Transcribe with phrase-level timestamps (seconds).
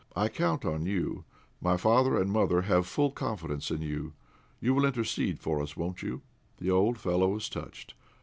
[0.15, 1.25] I count on you.
[1.61, 4.13] My father and mother have full confidence in you.
[4.59, 6.23] You will intercede for us, won't you?"
[6.57, 7.93] The old fellow was touched.